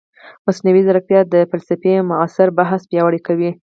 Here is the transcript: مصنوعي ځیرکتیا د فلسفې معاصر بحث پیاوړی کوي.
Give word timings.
مصنوعي 0.47 0.81
ځیرکتیا 0.87 1.21
د 1.33 1.35
فلسفې 1.51 1.93
معاصر 2.09 2.47
بحث 2.57 2.81
پیاوړی 2.89 3.19
کوي. 3.27 3.51